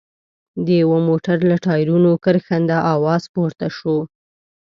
د 0.65 0.67
يوه 0.81 0.99
موټر 1.07 1.37
له 1.49 1.55
ټايرونو 1.65 2.11
کرښنده 2.23 2.77
اواز 2.95 3.23
پورته 3.33 3.67
شو. 3.77 3.97